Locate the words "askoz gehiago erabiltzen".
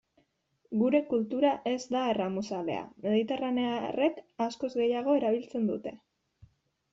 4.47-5.71